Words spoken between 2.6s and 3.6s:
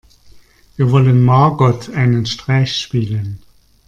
spielen.